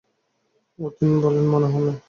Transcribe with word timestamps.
অতীন 0.79 1.11
বললে, 1.21 1.41
মনোহর 1.51 1.81
নয়। 1.85 1.99